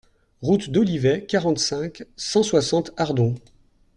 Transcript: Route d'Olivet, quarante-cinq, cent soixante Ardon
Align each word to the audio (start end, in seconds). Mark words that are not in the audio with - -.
Route 0.41 0.71
d'Olivet, 0.71 1.25
quarante-cinq, 1.27 2.05
cent 2.15 2.41
soixante 2.41 2.89
Ardon 2.97 3.35